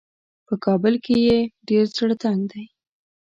په 0.47 0.53
کابل 0.65 0.93
کې 1.05 1.15
یې 1.27 1.37
ډېر 1.69 1.85
زړه 1.97 2.15
تنګ 2.23 2.41
دی. 2.51 2.63